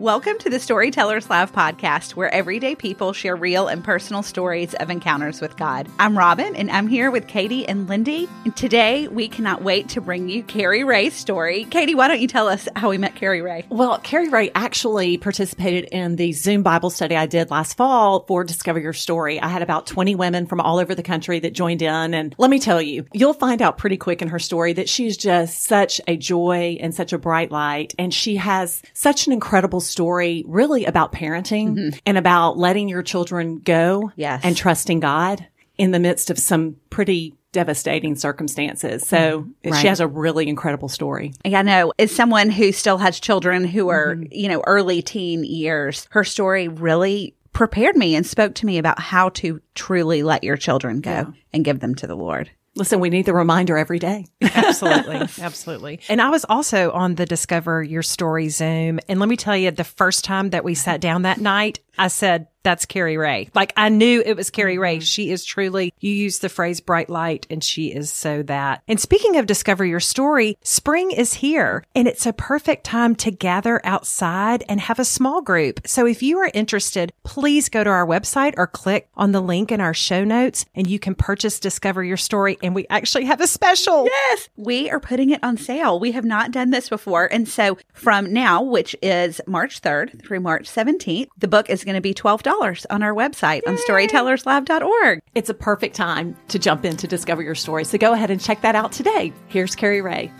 [0.00, 4.90] Welcome to the Storytellers Live podcast, where everyday people share real and personal stories of
[4.90, 5.88] encounters with God.
[6.00, 8.28] I'm Robin, and I'm here with Katie and Lindy.
[8.44, 11.66] And today, we cannot wait to bring you Carrie Ray's story.
[11.66, 13.66] Katie, why don't you tell us how we met Carrie Ray?
[13.68, 18.42] Well, Carrie Ray actually participated in the Zoom Bible study I did last fall for
[18.42, 19.40] Discover Your Story.
[19.40, 22.14] I had about 20 women from all over the country that joined in.
[22.14, 25.16] And let me tell you, you'll find out pretty quick in her story that she's
[25.16, 27.94] just such a joy and such a bright light.
[27.96, 31.98] And she has such an incredible story really about parenting mm-hmm.
[32.06, 34.40] and about letting your children go yes.
[34.44, 39.06] and trusting God in the midst of some pretty devastating circumstances.
[39.06, 39.70] So mm-hmm.
[39.70, 39.80] right.
[39.80, 41.32] she has a really incredible story.
[41.44, 44.32] I know as someone who still has children who are, mm-hmm.
[44.32, 48.98] you know, early teen years, her story really prepared me and spoke to me about
[48.98, 51.26] how to truly let your children go yeah.
[51.52, 52.50] and give them to the Lord.
[52.76, 54.26] Listen, we need the reminder every day.
[54.42, 55.16] absolutely.
[55.40, 56.00] Absolutely.
[56.08, 58.98] And I was also on the Discover Your Story Zoom.
[59.08, 62.08] And let me tell you, the first time that we sat down that night, I
[62.08, 63.50] said, that's Carrie Ray.
[63.54, 64.96] Like I knew it was Carrie Ray.
[64.96, 65.04] Mm-hmm.
[65.04, 68.82] She is truly, you use the phrase bright light and she is so that.
[68.88, 73.30] And speaking of discover your story, spring is here and it's a perfect time to
[73.30, 75.80] gather outside and have a small group.
[75.86, 79.70] So if you are interested, please go to our website or click on the link
[79.70, 82.56] in our show notes and you can purchase discover your story.
[82.62, 84.06] And we actually have a special.
[84.06, 84.48] Yes.
[84.56, 86.00] We are putting it on sale.
[86.00, 87.26] We have not done this before.
[87.30, 91.94] And so from now, which is March 3rd through March 17th, the book is going
[91.94, 93.72] to be $12 on our website Yay.
[93.72, 95.20] on storytellerslive.org.
[95.34, 97.84] It's a perfect time to jump in to discover your story.
[97.84, 99.32] So go ahead and check that out today.
[99.48, 100.32] Here's Carrie Ray.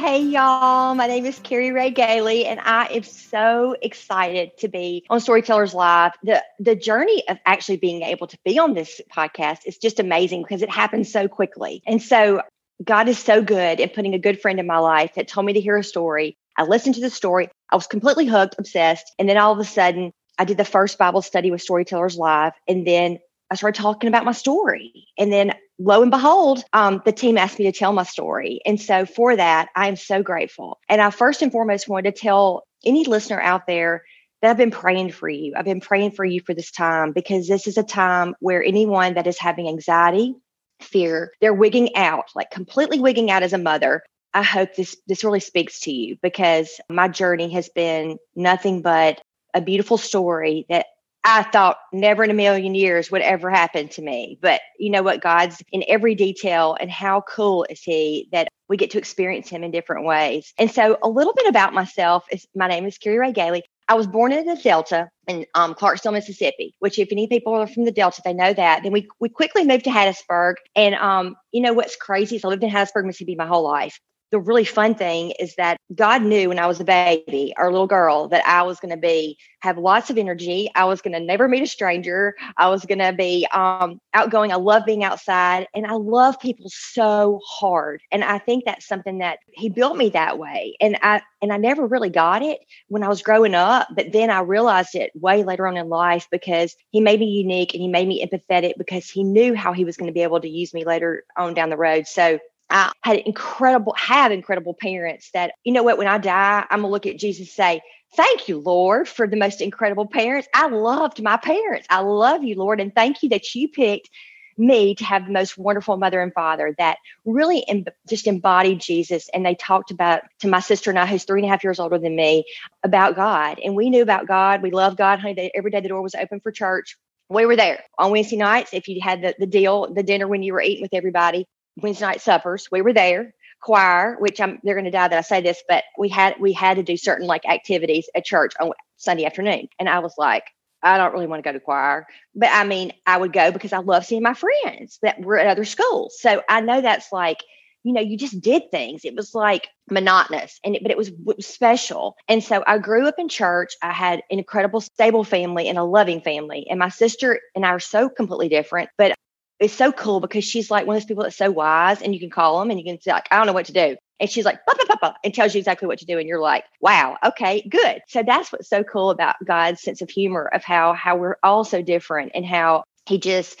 [0.00, 5.04] Hey y'all, my name is Carrie Ray Gailey and I am so excited to be
[5.10, 6.12] on Storytellers Live.
[6.22, 10.42] The the journey of actually being able to be on this podcast is just amazing
[10.42, 11.82] because it happens so quickly.
[11.86, 12.40] And so
[12.82, 15.52] God is so good at putting a good friend in my life that told me
[15.52, 16.38] to hear a story.
[16.60, 17.48] I listened to the story.
[17.70, 19.14] I was completely hooked, obsessed.
[19.18, 22.52] And then all of a sudden, I did the first Bible study with Storytellers Live,
[22.68, 23.18] and then
[23.50, 24.92] I started talking about my story.
[25.16, 28.60] And then lo and behold, um, the team asked me to tell my story.
[28.66, 30.78] And so for that, I am so grateful.
[30.86, 34.02] And I first and foremost wanted to tell any listener out there
[34.42, 35.54] that I've been praying for you.
[35.56, 39.14] I've been praying for you for this time because this is a time where anyone
[39.14, 40.34] that is having anxiety,
[40.82, 44.02] fear, they're wigging out, like completely wigging out as a mother.
[44.32, 49.20] I hope this this really speaks to you because my journey has been nothing but
[49.54, 50.86] a beautiful story that
[51.22, 54.38] I thought never in a million years would ever happen to me.
[54.40, 55.20] But you know what?
[55.20, 59.64] God's in every detail, and how cool is He that we get to experience Him
[59.64, 60.54] in different ways.
[60.58, 63.64] And so, a little bit about myself is my name is Carrie Ray Gailey.
[63.88, 66.74] I was born in the Delta in um, Clarksville, Mississippi.
[66.78, 68.82] Which, if any people are from the Delta, they know that.
[68.82, 72.48] Then we we quickly moved to Hattiesburg, and um, you know what's crazy is I
[72.48, 76.48] lived in Hattiesburg, Mississippi, my whole life the really fun thing is that God knew
[76.48, 79.36] when I was a baby or a little girl that I was going to be
[79.60, 80.70] have lots of energy.
[80.74, 82.34] I was going to never meet a stranger.
[82.56, 84.52] I was going to be um, outgoing.
[84.52, 88.02] I love being outside, and I love people so hard.
[88.10, 90.76] And I think that's something that He built me that way.
[90.80, 94.30] And I and I never really got it when I was growing up, but then
[94.30, 97.88] I realized it way later on in life because He made me unique and He
[97.88, 100.72] made me empathetic because He knew how He was going to be able to use
[100.72, 102.06] me later on down the road.
[102.06, 102.38] So
[102.70, 106.92] I had incredible, have incredible parents that, you know what, when I die, I'm gonna
[106.92, 107.82] look at Jesus and say,
[108.16, 110.48] Thank you, Lord, for the most incredible parents.
[110.54, 111.86] I loved my parents.
[111.90, 114.10] I love you, Lord, and thank you that you picked
[114.58, 119.28] me to have the most wonderful mother and father that really em- just embodied Jesus.
[119.34, 121.80] And they talked about to my sister and I, who's three and a half years
[121.80, 122.44] older than me,
[122.84, 123.60] about God.
[123.64, 124.62] And we knew about God.
[124.62, 125.20] We loved God.
[125.20, 126.96] Honey, every day the door was open for church.
[127.28, 128.74] We were there on Wednesday nights.
[128.74, 131.46] If you had the, the deal, the dinner when you were eating with everybody,
[131.80, 132.68] Wednesday night suppers.
[132.70, 133.34] We were there.
[133.62, 136.54] Choir, which I'm they're going to die that I say this, but we had we
[136.54, 140.44] had to do certain like activities at church on Sunday afternoon, and I was like,
[140.82, 143.74] I don't really want to go to choir, but I mean, I would go because
[143.74, 146.18] I love seeing my friends that were at other schools.
[146.18, 147.38] So I know that's like,
[147.82, 149.04] you know, you just did things.
[149.04, 152.16] It was like monotonous, and it, but it was, it was special.
[152.28, 153.74] And so I grew up in church.
[153.82, 157.70] I had an incredible, stable family and a loving family, and my sister and I
[157.70, 158.88] are so completely different.
[158.96, 159.14] But
[159.60, 162.20] it's so cool because she's like one of those people that's so wise and you
[162.20, 163.96] can call them and you can say like, I don't know what to do.
[164.18, 166.18] And she's like, bah, bah, bah, and tells you exactly what to do.
[166.18, 168.02] And you're like, wow, okay, good.
[168.08, 171.64] So that's what's so cool about God's sense of humor of how, how we're all
[171.64, 173.58] so different and how he just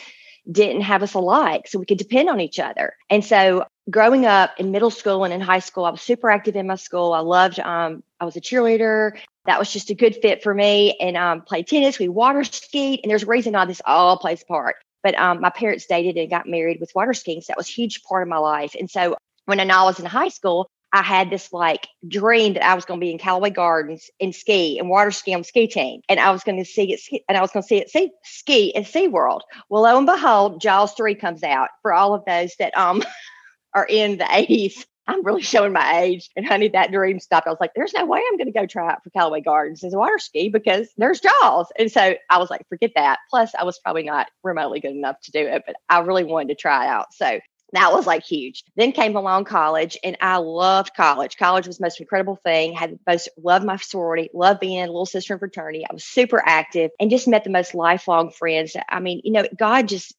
[0.50, 1.68] didn't have us alike.
[1.68, 2.94] So we could depend on each other.
[3.10, 6.56] And so growing up in middle school and in high school, I was super active
[6.56, 7.12] in my school.
[7.12, 9.18] I loved, um, I was a cheerleader.
[9.46, 10.96] That was just a good fit for me.
[10.98, 11.98] And um, played tennis.
[11.98, 13.00] We water skied.
[13.02, 14.76] And there's a reason all this all plays a part.
[15.02, 17.40] But um, my parents dated and got married with water skiing.
[17.40, 18.74] So that was a huge part of my life.
[18.78, 19.16] And so
[19.46, 22.98] when I was in high school, I had this like dream that I was going
[22.98, 26.00] to be in Callaway Gardens and ski and water ski on ski team.
[26.08, 28.10] And I was going to see it and I was going to see it see,
[28.24, 29.42] ski at SeaWorld.
[29.68, 33.02] Well, lo and behold, Jaws 3 comes out for all of those that um
[33.74, 34.84] are in the 80s.
[35.10, 36.30] I'm really showing my age.
[36.36, 37.46] And honey, that dream stopped.
[37.46, 39.82] I was like, there's no way I'm going to go try out for Callaway Gardens
[39.82, 41.66] as a water ski because there's Jaws.
[41.78, 43.18] And so I was like, forget that.
[43.28, 46.48] Plus, I was probably not remotely good enough to do it, but I really wanted
[46.48, 47.12] to try out.
[47.12, 47.40] So
[47.72, 48.64] that was like huge.
[48.76, 51.36] Then came along college, and I loved college.
[51.36, 52.72] College was the most incredible thing.
[52.72, 55.84] Had most loved my sorority, loved being a little sister in fraternity.
[55.88, 58.76] I was super active and just met the most lifelong friends.
[58.88, 60.16] I mean, you know, God just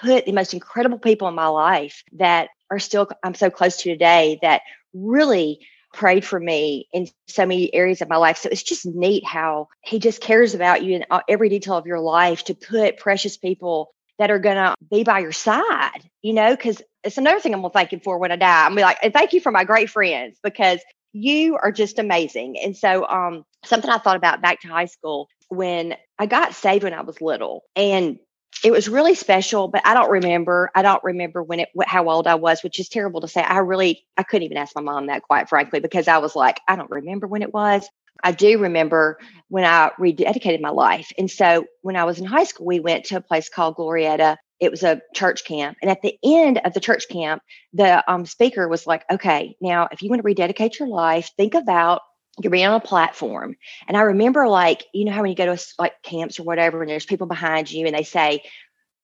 [0.00, 3.90] put the most incredible people in my life that are still I'm so close to
[3.90, 4.62] today that
[4.92, 5.60] really
[5.92, 8.38] prayed for me in so many areas of my life.
[8.38, 12.00] So it's just neat how he just cares about you in every detail of your
[12.00, 16.54] life to put precious people that are going to be by your side, you know,
[16.54, 18.66] because it's another thing I'm going to thank him for when I die.
[18.66, 20.80] I'm be like, and thank you for my great friends because
[21.12, 22.58] you are just amazing.
[22.58, 26.84] And so, um, something I thought about back to high school when I got saved
[26.84, 28.18] when I was little and
[28.64, 30.70] it was really special, but I don't remember.
[30.74, 33.40] I don't remember when it, how old I was, which is terrible to say.
[33.40, 36.60] I really, I couldn't even ask my mom that, quite frankly, because I was like,
[36.66, 37.88] I don't remember when it was.
[38.24, 39.18] I do remember
[39.48, 41.12] when I rededicated my life.
[41.18, 44.36] And so when I was in high school, we went to a place called Glorieta.
[44.58, 45.78] It was a church camp.
[45.80, 47.42] And at the end of the church camp,
[47.72, 51.54] the um, speaker was like, okay, now if you want to rededicate your life, think
[51.54, 52.00] about
[52.40, 53.56] you're being on a platform.
[53.86, 56.82] And I remember like, you know how when you go to like camps or whatever,
[56.82, 58.42] and there's people behind you and they say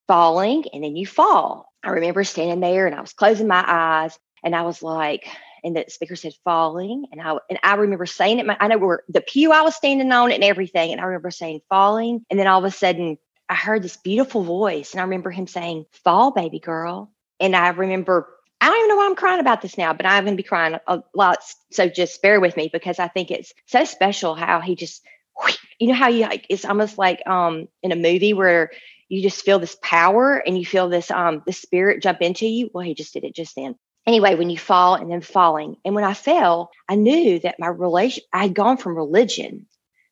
[0.06, 1.72] falling and then you fall.
[1.82, 5.26] I remember standing there and I was closing my eyes and I was like,
[5.62, 7.06] and the speaker said falling.
[7.10, 8.46] And I and I remember saying it.
[8.60, 10.92] I know where the pew I was standing on and everything.
[10.92, 12.24] And I remember saying falling.
[12.30, 13.16] And then all of a sudden
[13.48, 14.92] I heard this beautiful voice.
[14.92, 17.10] And I remember him saying, Fall, baby girl.
[17.40, 18.28] And I remember
[18.60, 20.46] I don't even know why I'm crying about this now, but I'm going to be
[20.46, 21.38] crying a lot.
[21.70, 25.04] So just bear with me because I think it's so special how he just,
[25.78, 28.70] you know, how you like, it's almost like um in a movie where
[29.08, 32.70] you just feel this power and you feel this um the spirit jump into you.
[32.72, 33.76] Well, he just did it just then.
[34.06, 37.68] Anyway, when you fall and then falling, and when I fell, I knew that my
[37.68, 39.66] relation, I had gone from religion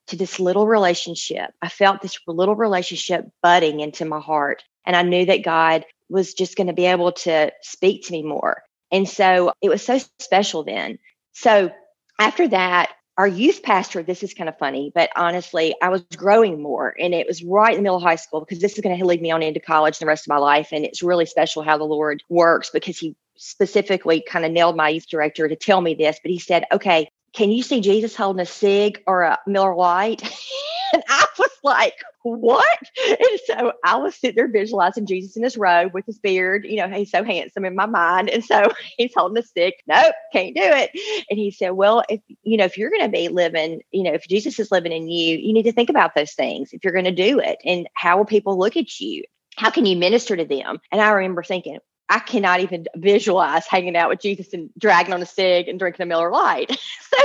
[0.07, 1.51] to this little relationship.
[1.61, 4.63] I felt this little relationship budding into my heart.
[4.85, 8.21] And I knew that God was just going to be able to speak to me
[8.21, 8.61] more.
[8.91, 10.99] And so it was so special then.
[11.33, 11.71] So
[12.19, 16.61] after that, our youth pastor, this is kind of funny, but honestly, I was growing
[16.61, 18.97] more and it was right in the middle of high school because this is going
[18.97, 20.69] to lead me on into college the rest of my life.
[20.71, 24.89] And it's really special how the Lord works because he specifically kind of nailed my
[24.89, 28.41] youth director to tell me this, but he said, okay, can you see Jesus holding
[28.41, 30.21] a cig or a Miller Lite?
[30.93, 32.79] and I was like, what?
[33.05, 36.65] And so I was sitting there visualizing Jesus in his robe with his beard.
[36.65, 38.29] You know, he's so handsome in my mind.
[38.29, 39.81] And so he's holding a stick.
[39.87, 40.91] Nope, can't do it.
[41.29, 44.13] And he said, well, if, you know, if you're going to be living, you know,
[44.13, 46.93] if Jesus is living in you, you need to think about those things if you're
[46.93, 47.57] going to do it.
[47.65, 49.23] And how will people look at you?
[49.55, 50.79] How can you minister to them?
[50.91, 55.21] And I remember thinking, I cannot even visualize hanging out with Jesus and dragging on
[55.21, 56.69] a cig and drinking a Miller Lite.
[57.11, 57.17] so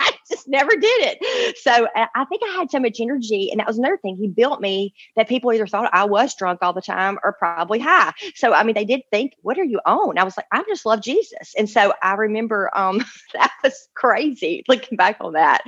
[0.00, 1.56] I just never did it.
[1.58, 3.50] So I think I had so much energy.
[3.50, 4.16] And that was another thing.
[4.16, 7.78] He built me that people either thought I was drunk all the time or probably
[7.78, 8.12] high.
[8.34, 10.18] So, I mean, they did think, what are you on?
[10.18, 11.54] I was like, I just love Jesus.
[11.56, 13.04] And so I remember um,
[13.34, 15.62] that was crazy looking back on that.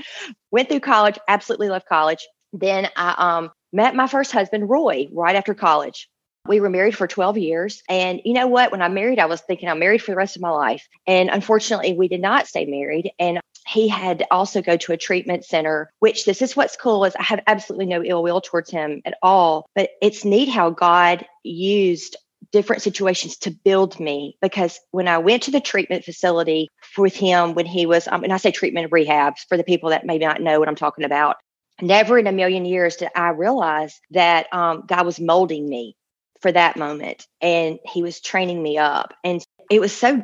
[0.51, 2.27] Went through college, absolutely loved college.
[2.53, 6.09] Then I um, met my first husband, Roy, right after college.
[6.49, 7.83] We were married for 12 years.
[7.89, 8.73] And you know what?
[8.73, 10.87] When I married, I was thinking I'm married for the rest of my life.
[11.07, 13.11] And unfortunately, we did not stay married.
[13.19, 17.17] And he had also go to a treatment center, which this is what's cool is
[17.17, 19.69] I have absolutely no ill will towards him at all.
[19.75, 22.17] But it's neat how God used
[22.53, 27.55] different situations to build me because when I went to the treatment facility with him
[27.55, 30.41] when he was, um, and I say treatment rehabs for the people that may not
[30.41, 31.37] know what I'm talking about,
[31.83, 35.97] never in a million years did I realize that um, God was molding me
[36.41, 39.15] for that moment and he was training me up.
[39.25, 40.23] And it was so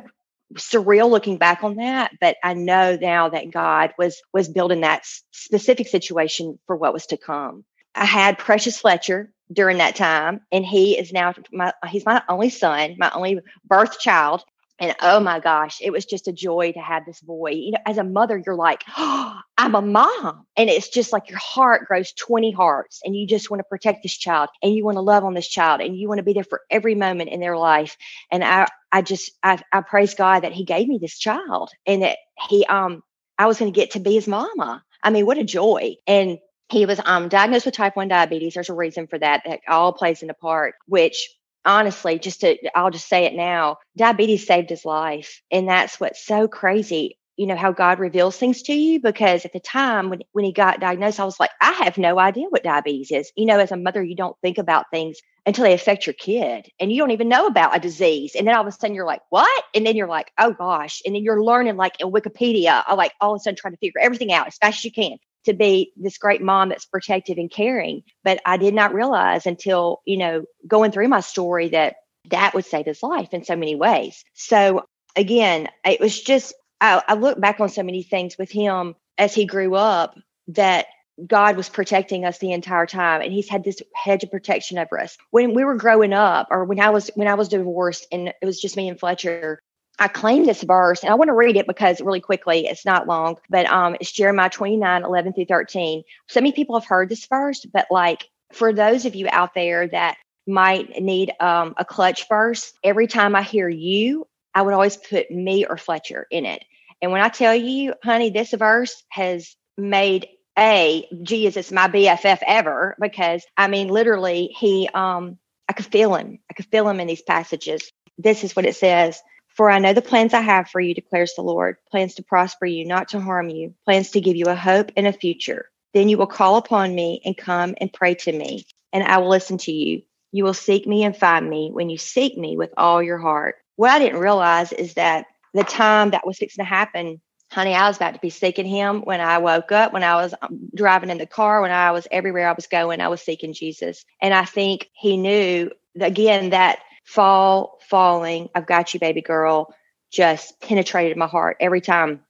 [0.55, 5.03] surreal looking back on that but i know now that god was was building that
[5.31, 7.63] specific situation for what was to come
[7.95, 12.49] i had precious fletcher during that time and he is now my he's my only
[12.49, 14.43] son my only birth child
[14.79, 17.51] and oh my gosh, it was just a joy to have this boy.
[17.51, 20.45] You know, as a mother, you're like, oh, I'm a mom.
[20.57, 24.01] And it's just like your heart grows 20 hearts and you just want to protect
[24.01, 26.33] this child and you want to love on this child and you want to be
[26.33, 27.95] there for every moment in their life.
[28.31, 32.01] And I, I just, I, I praise God that he gave me this child and
[32.01, 32.17] that
[32.49, 33.03] he, um,
[33.37, 34.83] I was going to get to be his mama.
[35.03, 35.95] I mean, what a joy.
[36.07, 36.39] And
[36.69, 38.55] he was um, diagnosed with type 1 diabetes.
[38.55, 41.29] There's a reason for that that all plays into part, which
[41.65, 45.41] honestly, just to, I'll just say it now, diabetes saved his life.
[45.51, 47.17] And that's what's so crazy.
[47.37, 48.99] you know, how God reveals things to you.
[48.99, 52.19] Because at the time when, when he got diagnosed, I was like, I have no
[52.19, 53.31] idea what diabetes is.
[53.35, 56.69] You know, as a mother, you don't think about things until they affect your kid
[56.79, 58.35] and you don't even know about a disease.
[58.35, 59.63] And then all of a sudden you're like, what?
[59.73, 61.01] And then you're like, oh gosh.
[61.05, 63.79] And then you're learning like in Wikipedia, uh, like all of a sudden trying to
[63.79, 67.37] figure everything out as fast as you can to be this great mom that's protective
[67.37, 68.03] and caring.
[68.23, 71.95] But I did not realize until, you know, going through my story that
[72.29, 74.23] that would save his life in so many ways.
[74.33, 74.85] So
[75.15, 79.35] again, it was just, I, I look back on so many things with him as
[79.35, 80.15] he grew up
[80.49, 80.87] that
[81.27, 84.99] God was protecting us the entire time and he's had this hedge of protection over
[84.99, 85.15] us.
[85.29, 88.45] When we were growing up or when I was when I was divorced and it
[88.45, 89.59] was just me and Fletcher,
[89.99, 93.07] I claim this verse and I want to read it because really quickly, it's not
[93.07, 96.03] long, but um it's Jeremiah 29, 11 through 13.
[96.29, 99.87] So many people have heard this verse, but like for those of you out there
[99.87, 104.97] that might need um, a clutch verse, every time I hear you, I would always
[104.97, 106.63] put me or Fletcher in it.
[107.01, 112.95] And when I tell you, honey, this verse has made a Jesus my BFF ever
[113.01, 116.39] because I mean literally he um I could feel him.
[116.49, 117.91] I could feel him in these passages.
[118.17, 119.19] This is what it says.
[119.53, 122.65] For I know the plans I have for you, declares the Lord plans to prosper
[122.65, 125.69] you, not to harm you, plans to give you a hope and a future.
[125.93, 129.29] Then you will call upon me and come and pray to me, and I will
[129.29, 130.01] listen to you.
[130.31, 133.55] You will seek me and find me when you seek me with all your heart.
[133.75, 137.21] What I didn't realize is that the time that was fixing to happen
[137.53, 140.33] honey, I was about to be seeking him when I woke up, when I was
[140.41, 143.53] um, driving in the car, when I was everywhere I was going, I was seeking
[143.53, 144.03] Jesus.
[144.21, 149.73] And I think he knew again that fall, falling, I've got you, baby girl,
[150.11, 152.21] just penetrated my heart every time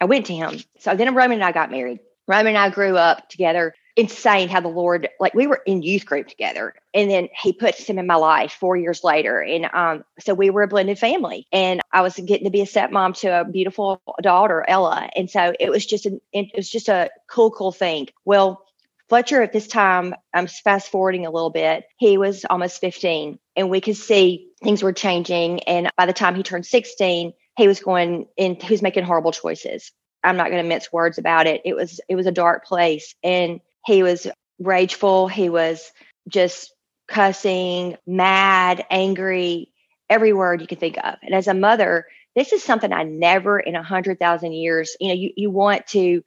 [0.00, 0.60] I went to him.
[0.80, 2.00] So then Roman and I got married.
[2.28, 6.06] Roman and I grew up together insane how the Lord, like we were in youth
[6.06, 10.04] group together, and then He puts him in my life four years later, and um,
[10.20, 13.40] so we were a blended family, and I was getting to be a stepmom to
[13.40, 17.50] a beautiful daughter, Ella, and so it was just an, it was just a cool,
[17.50, 18.08] cool thing.
[18.24, 18.65] Well.
[19.08, 23.70] Fletcher at this time, I'm fast forwarding a little bit, he was almost 15 and
[23.70, 25.62] we could see things were changing.
[25.64, 29.32] And by the time he turned 16, he was going in, he was making horrible
[29.32, 29.92] choices.
[30.24, 31.62] I'm not going to mince words about it.
[31.64, 33.14] It was, it was a dark place.
[33.22, 34.26] And he was
[34.58, 35.28] rageful.
[35.28, 35.92] He was
[36.28, 36.74] just
[37.06, 39.72] cussing, mad, angry,
[40.10, 41.14] every word you can think of.
[41.22, 45.08] And as a mother, this is something I never in a hundred thousand years, you
[45.08, 46.22] know, you, you want to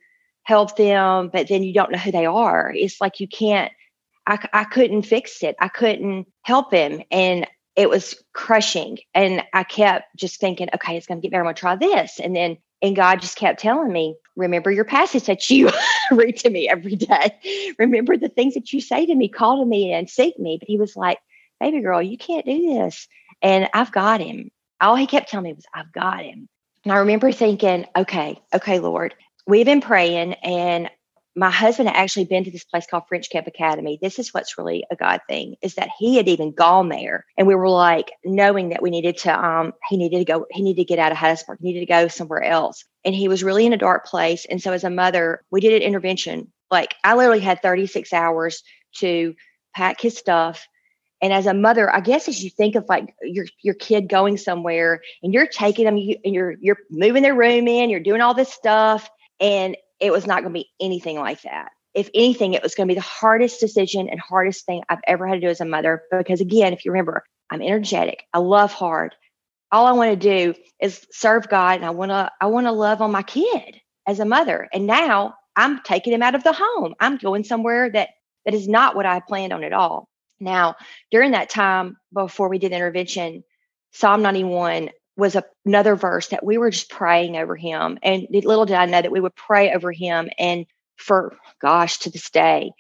[0.50, 2.74] help them, but then you don't know who they are.
[2.76, 3.72] It's like you can't,
[4.26, 5.56] I, I couldn't fix it.
[5.60, 7.04] I couldn't help him.
[7.12, 8.98] And it was crushing.
[9.14, 11.44] And I kept just thinking, okay, it's going to get better.
[11.44, 12.20] I'm going to try this.
[12.20, 15.70] And then and God just kept telling me, remember your passage that you
[16.12, 17.74] read to me every day.
[17.78, 20.58] Remember the things that you say to me, call to me and seek me.
[20.60, 21.20] But he was like,
[21.60, 23.08] baby girl, you can't do this.
[23.44, 24.50] And I've got him.
[24.82, 26.48] All he kept telling me was, I've got him.
[26.86, 29.14] And I remember thinking, okay, okay, Lord,
[29.50, 30.90] we've been praying and
[31.36, 33.98] my husband had actually been to this place called French Camp Academy.
[34.02, 37.48] This is what's really a God thing is that he had even gone there, and
[37.48, 39.46] we were like knowing that we needed to.
[39.46, 40.46] Um, he needed to go.
[40.52, 41.58] He needed to get out of Hattiesburg.
[41.62, 44.46] He needed to go somewhere else, and he was really in a dark place.
[44.46, 46.52] And so, as a mother, we did an intervention.
[46.72, 48.64] Like I literally had 36 hours
[48.98, 49.34] to
[49.74, 50.68] pack his stuff.
[51.22, 54.38] And as a mother, I guess as you think of like your your kid going
[54.38, 58.22] somewhere and you're taking them you, and you're you're moving their room in, you're doing
[58.22, 59.10] all this stuff,
[59.40, 61.70] and it was not going to be anything like that.
[61.94, 65.28] If anything, it was going to be the hardest decision and hardest thing I've ever
[65.28, 66.04] had to do as a mother.
[66.12, 68.24] Because again, if you remember, I'm energetic.
[68.34, 69.16] I love hard.
[69.72, 72.72] All I want to do is serve God and I want to I want to
[72.72, 74.68] love on my kid as a mother.
[74.72, 76.96] And now I'm taking him out of the home.
[77.00, 78.10] I'm going somewhere that
[78.46, 80.10] that is not what I planned on at all.
[80.40, 80.76] Now,
[81.12, 83.44] during that time before we did the intervention,
[83.92, 88.00] Psalm 91 was a, another verse that we were just praying over him.
[88.02, 90.30] And little did I know that we would pray over him.
[90.40, 92.72] And for gosh, to this day,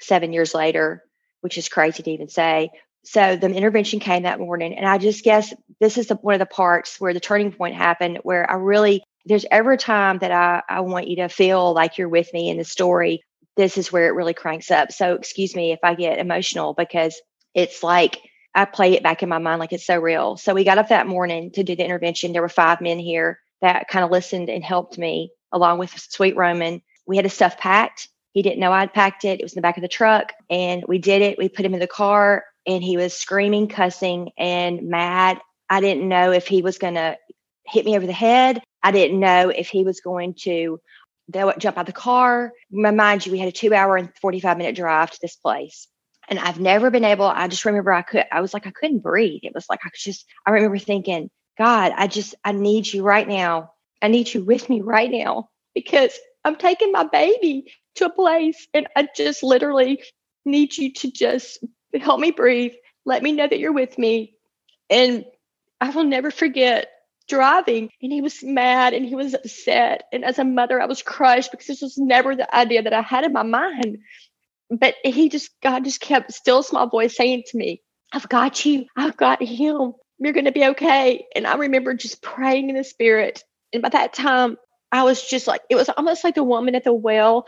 [0.00, 1.02] seven years later,
[1.40, 2.70] which is crazy to even say.
[3.04, 4.74] So the intervention came that morning.
[4.74, 7.74] And I just guess this is the, one of the parts where the turning point
[7.74, 11.96] happened, where I really, there's every time that I, I want you to feel like
[11.96, 13.22] you're with me in the story.
[13.56, 14.92] This is where it really cranks up.
[14.92, 17.20] So excuse me if I get emotional because
[17.54, 18.20] it's like
[18.58, 20.36] I play it back in my mind like it's so real.
[20.36, 22.32] So we got up that morning to do the intervention.
[22.32, 26.36] There were five men here that kind of listened and helped me along with Sweet
[26.36, 26.82] Roman.
[27.06, 28.08] We had his stuff packed.
[28.32, 29.38] He didn't know I'd packed it.
[29.38, 30.32] It was in the back of the truck.
[30.50, 31.38] And we did it.
[31.38, 35.38] We put him in the car and he was screaming, cussing, and mad.
[35.70, 37.16] I didn't know if he was going to
[37.64, 38.60] hit me over the head.
[38.82, 40.80] I didn't know if he was going to
[41.32, 42.52] jump out of the car.
[42.72, 45.86] Mind you, we had a two hour and 45 minute drive to this place
[46.28, 49.00] and I've never been able, I just remember I could, I was like, I couldn't
[49.00, 49.40] breathe.
[49.42, 53.02] It was like, I could just, I remember thinking, God, I just, I need you
[53.02, 58.06] right now I need you with me right now because I'm taking my baby to
[58.06, 60.02] a place and I just literally
[60.44, 61.58] need you to just
[62.00, 62.72] help me breathe.
[63.04, 64.34] Let me know that you're with me.
[64.88, 65.24] And
[65.80, 66.90] I will never forget
[67.28, 70.04] driving and he was mad and he was upset.
[70.12, 73.02] And as a mother, I was crushed because this was never the idea that I
[73.02, 73.98] had in my mind.
[74.70, 77.82] But he just, God just kept still small voice saying to me,
[78.12, 78.86] I've got you.
[78.96, 79.94] I've got him.
[80.18, 81.26] You're going to be okay.
[81.34, 83.44] And I remember just praying in the spirit.
[83.72, 84.56] And by that time,
[84.90, 87.46] I was just like, it was almost like the woman at the well.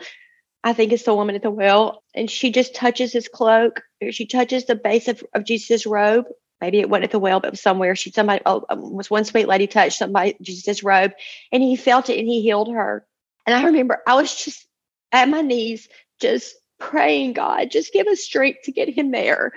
[0.63, 2.03] I think it's the woman at the well.
[2.15, 6.25] And she just touches his cloak, she touches the base of, of Jesus' robe.
[6.59, 9.47] Maybe it went at the well, but somewhere she somebody oh, um, was one sweet
[9.47, 11.13] lady touched somebody Jesus' robe,
[11.51, 13.03] and he felt it and he healed her.
[13.47, 14.67] And I remember I was just
[15.11, 19.53] at my knees, just praying, God, just give us strength to get him there.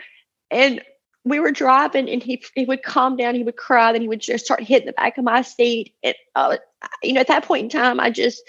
[0.50, 0.80] And
[1.24, 4.20] we were driving and he he would calm down, he would cry, then he would
[4.20, 5.94] just start hitting the back of my seat.
[6.02, 6.58] And uh,
[7.02, 8.48] you know, at that point in time, I just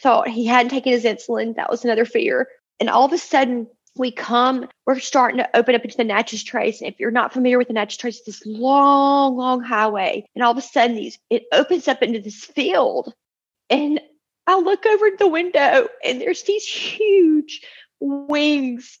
[0.00, 1.54] thought he hadn't taken his insulin.
[1.56, 2.48] That was another fear.
[2.80, 6.44] And all of a sudden, we come, we're starting to open up into the Natchez
[6.44, 6.80] Trace.
[6.80, 10.26] And if you're not familiar with the Natchez Trace, it's this long, long highway.
[10.34, 13.14] And all of a sudden, these it opens up into this field.
[13.70, 14.00] And
[14.46, 17.62] I look over the window and there's these huge
[18.00, 18.98] wings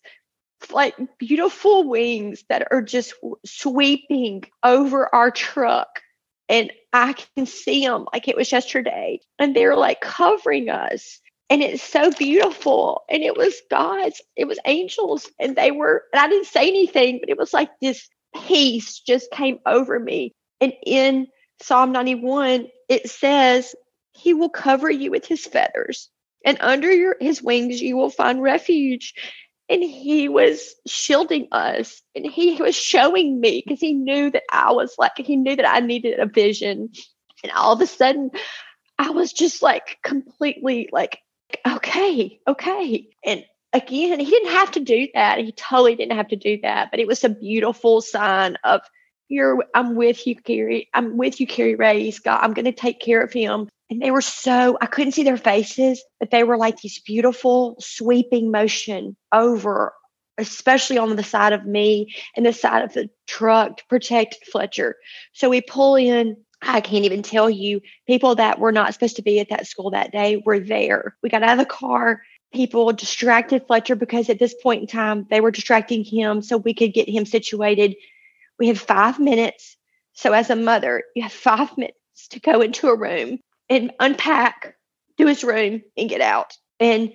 [0.70, 6.00] like beautiful wings that are just sweeping over our truck.
[6.48, 9.20] And I can see them like it was yesterday.
[9.38, 11.20] And they're like covering us.
[11.50, 13.02] And it's so beautiful.
[13.08, 15.30] And it was God's, it was angels.
[15.38, 18.08] And they were, and I didn't say anything, but it was like this
[18.46, 20.34] peace just came over me.
[20.60, 21.28] And in
[21.60, 23.74] Psalm 91, it says,
[24.12, 26.10] He will cover you with His feathers,
[26.46, 29.12] and under your, His wings you will find refuge.
[29.68, 34.70] And he was shielding us and he was showing me because he knew that I
[34.70, 36.90] was like he knew that I needed a vision.
[37.42, 38.30] And all of a sudden
[38.96, 41.18] I was just like completely like
[41.66, 43.08] okay okay.
[43.24, 45.40] And again he didn't have to do that.
[45.40, 48.82] He totally didn't have to do that but it was a beautiful sign of
[49.28, 50.88] you're I'm with you Carrie.
[50.94, 54.10] I'm with you Carrie Ray God I'm going to take care of him and they
[54.10, 59.16] were so, I couldn't see their faces, but they were like these beautiful sweeping motion
[59.32, 59.92] over,
[60.38, 64.96] especially on the side of me and the side of the truck to protect Fletcher.
[65.32, 66.36] So we pull in.
[66.62, 69.90] I can't even tell you, people that were not supposed to be at that school
[69.90, 71.16] that day were there.
[71.22, 72.22] We got out of the car.
[72.52, 76.74] People distracted Fletcher because at this point in time, they were distracting him so we
[76.74, 77.94] could get him situated.
[78.58, 79.76] We had five minutes.
[80.14, 84.76] So, as a mother, you have five minutes to go into a room and unpack,
[85.16, 86.54] do his room, and get out.
[86.80, 87.12] And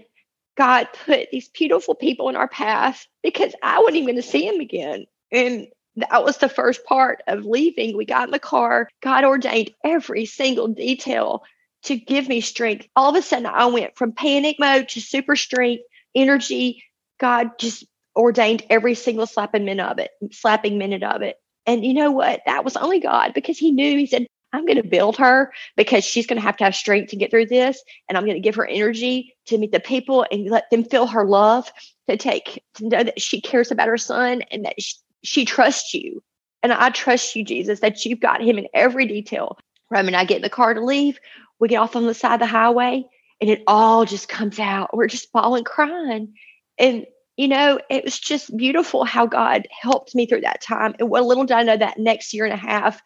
[0.58, 4.48] God put these beautiful people in our path because I wasn't even going to see
[4.48, 5.06] him again.
[5.32, 7.96] And that was the first part of leaving.
[7.96, 8.90] We got in the car.
[9.02, 11.44] God ordained every single detail
[11.84, 12.88] to give me strength.
[12.96, 15.84] All of a sudden, I went from panic mode to super strength,
[16.16, 16.84] energy.
[17.20, 17.86] God just
[18.16, 21.38] ordained every single slapping minute of it, slapping minute of it.
[21.66, 22.42] And you know what?
[22.46, 23.98] That was only God because He knew.
[23.98, 27.10] He said, I'm going to build her because she's going to have to have strength
[27.12, 27.82] to get through this.
[28.10, 31.08] And I'm going to give her energy to meet the people and let them feel
[31.08, 31.72] her love,
[32.10, 35.94] to take, to know that she cares about her son and that she, she trusts
[35.94, 36.22] you.
[36.64, 39.58] And I trust you, Jesus, that you've got him in every detail.
[39.90, 41.20] Roman and I get in the car to leave.
[41.60, 43.06] We get off on the side of the highway
[43.40, 44.96] and it all just comes out.
[44.96, 46.34] We're just bawling, crying.
[46.78, 47.06] And,
[47.38, 50.96] you know, it was just beautiful how God helped me through that time.
[51.00, 53.02] And what little did I know that next year and a half,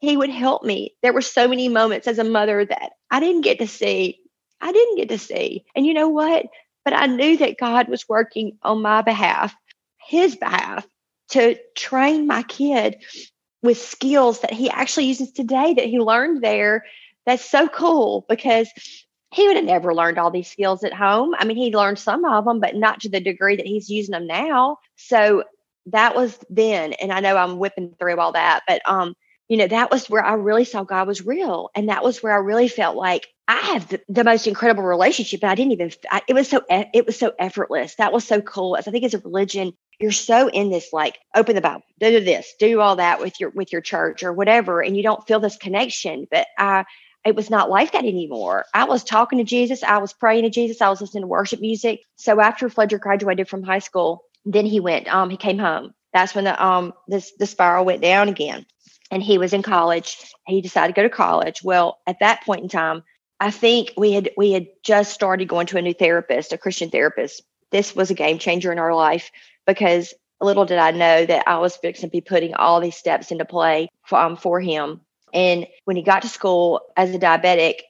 [0.00, 0.96] he would help me.
[1.02, 4.18] There were so many moments as a mother that I didn't get to see.
[4.60, 5.64] I didn't get to see.
[5.76, 6.46] And you know what?
[6.84, 9.54] But I knew that God was working on my behalf,
[9.98, 10.86] his behalf,
[11.30, 12.96] to train my kid
[13.62, 16.84] with skills that he actually uses today that he learned there.
[17.26, 18.68] That's so cool because
[19.32, 21.34] he would have never learned all these skills at home.
[21.38, 24.12] I mean, he learned some of them, but not to the degree that he's using
[24.12, 24.78] them now.
[24.96, 25.44] So
[25.86, 26.94] that was then.
[26.94, 29.14] And I know I'm whipping through all that, but um,
[29.50, 31.70] you know, that was where I really saw God was real.
[31.74, 35.42] And that was where I really felt like I have the, the most incredible relationship.
[35.42, 37.96] And I didn't even, I, it was so, it was so effortless.
[37.96, 38.76] That was so cool.
[38.76, 42.20] As I think as a religion, you're so in this, like open the Bible, do
[42.20, 44.82] this, do all that with your, with your church or whatever.
[44.82, 46.84] And you don't feel this connection, but I,
[47.26, 48.66] it was not like that anymore.
[48.72, 49.82] I was talking to Jesus.
[49.82, 50.80] I was praying to Jesus.
[50.80, 52.02] I was listening to worship music.
[52.14, 55.92] So after Fletcher graduated from high school, then he went, um, he came home.
[56.12, 58.64] That's when the, um, this, the spiral went down again
[59.10, 60.16] and he was in college.
[60.46, 61.62] He decided to go to college.
[61.62, 63.02] Well, at that point in time,
[63.40, 66.90] I think we had we had just started going to a new therapist, a Christian
[66.90, 67.42] therapist.
[67.70, 69.30] This was a game changer in our life
[69.66, 73.30] because little did I know that I was fixing to be putting all these steps
[73.30, 75.00] into play for, um, for him.
[75.32, 77.80] And when he got to school as a diabetic,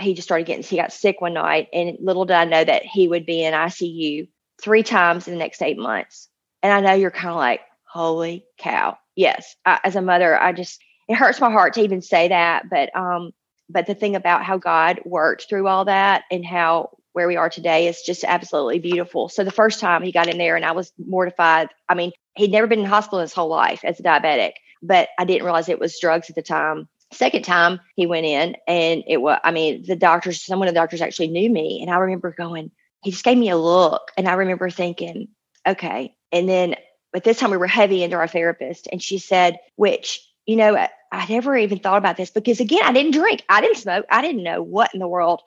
[0.00, 1.68] he just started getting, he got sick one night.
[1.72, 4.28] And little did I know that he would be in ICU
[4.62, 6.28] three times in the next eight months.
[6.62, 8.98] And I know you're kind of like, holy cow.
[9.16, 9.56] Yes.
[9.64, 12.70] I, as a mother, I just, it hurts my heart to even say that.
[12.70, 13.32] But, um,
[13.68, 17.48] but the thing about how God worked through all that and how where we are
[17.48, 19.30] today is just absolutely beautiful.
[19.30, 21.70] So the first time he got in there and I was mortified.
[21.88, 24.52] I mean, he'd never been in hospital his whole life as a diabetic,
[24.82, 26.88] but I didn't realize it was drugs at the time.
[27.14, 30.74] Second time he went in and it was, I mean, the doctors, some of the
[30.74, 31.80] doctors actually knew me.
[31.80, 32.70] And I remember going,
[33.02, 34.12] he just gave me a look.
[34.18, 35.28] And I remember thinking,
[35.66, 36.14] okay.
[36.32, 36.74] And then,
[37.16, 40.76] but this time we were heavy into our therapist and she said, which, you know,
[40.76, 44.04] I, I never even thought about this because again, I didn't drink, I didn't smoke,
[44.10, 45.40] I didn't know what in the world,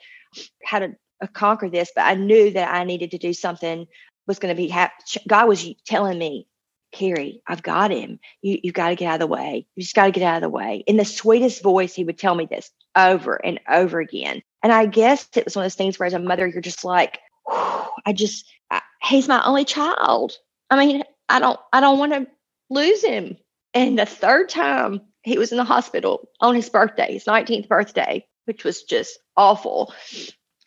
[0.65, 3.86] how to uh, conquer this, but I knew that I needed to do something
[4.25, 4.91] was going to be, ha-
[5.27, 6.47] God was telling me,
[6.91, 8.19] Carrie, I've got him.
[8.41, 9.67] You you got to get out of the way.
[9.75, 10.84] You just got to get out of the way.
[10.88, 14.41] In the sweetest voice, he would tell me this over and over again.
[14.63, 16.84] And I guess it was one of those things where, as a mother, you're just
[16.84, 20.34] like, I just, I, he's my only child.
[20.71, 22.27] I mean, I don't, I don't want to
[22.69, 23.37] lose him.
[23.73, 28.25] And the third time he was in the hospital on his birthday, his 19th birthday,
[28.45, 29.93] which was just awful.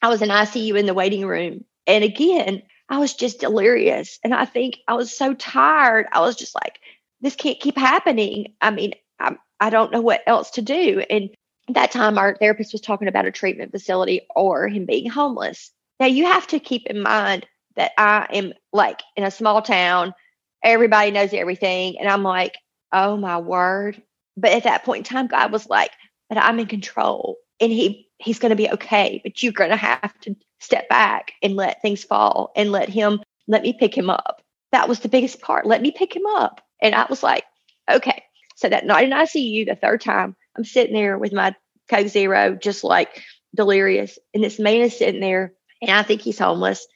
[0.01, 1.65] I was in ICU in the waiting room.
[1.87, 4.19] And again, I was just delirious.
[4.23, 6.07] And I think I was so tired.
[6.13, 6.79] I was just like,
[7.21, 8.55] this can't keep happening.
[8.61, 11.03] I mean, I, I don't know what else to do.
[11.09, 11.31] And
[11.69, 15.71] that time, our therapist was talking about a treatment facility or him being homeless.
[16.01, 17.47] Now, you have to keep in mind
[17.77, 20.15] that I am like in a small town,
[20.63, 21.99] everybody knows everything.
[21.99, 22.57] And I'm like,
[22.93, 24.03] oh my word.
[24.37, 25.91] But at that point in time, God was like,
[26.29, 27.37] but I'm in control.
[27.61, 31.33] And he he's going to be okay but you're going to have to step back
[31.43, 34.41] and let things fall and let him let me pick him up.
[34.71, 35.67] That was the biggest part.
[35.67, 36.61] Let me pick him up.
[36.81, 37.45] And i was like
[37.91, 38.23] okay.
[38.57, 41.55] So that night in icu the third time i'm sitting there with my
[41.91, 43.23] coke zero just like
[43.55, 44.19] delirious.
[44.35, 46.87] And this man is sitting there and i think he's homeless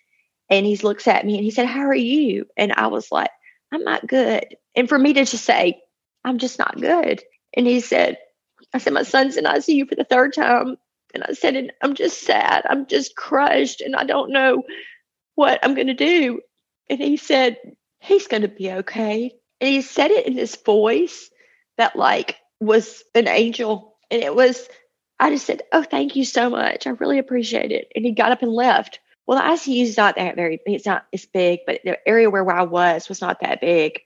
[0.48, 2.46] and he looks at me and he said how are you?
[2.56, 3.30] And i was like
[3.72, 5.80] i'm not good and for me to just say
[6.24, 7.22] i'm just not good
[7.54, 8.18] and he said
[8.72, 10.76] i said my son's in icu for the third time
[11.16, 12.64] and I said, and I'm just sad.
[12.68, 14.64] I'm just crushed and I don't know
[15.34, 16.40] what I'm going to do.
[16.90, 17.56] And he said,
[18.00, 19.32] he's going to be okay.
[19.60, 21.30] And he said it in this voice
[21.78, 23.96] that like was an angel.
[24.10, 24.68] And it was,
[25.18, 26.86] I just said, oh, thank you so much.
[26.86, 27.88] I really appreciate it.
[27.96, 29.00] And he got up and left.
[29.26, 32.56] Well, ICU is not that very, it's not, it's big, but the area where, where
[32.56, 34.00] I was was not that big.